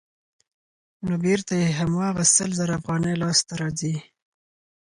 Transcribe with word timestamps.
نو 1.05 1.13
بېرته 1.25 1.53
یې 1.61 1.67
هماغه 1.79 2.23
سل 2.35 2.49
زره 2.59 2.73
افغانۍ 2.79 3.13
لاسته 3.21 3.53
راځي 3.61 3.95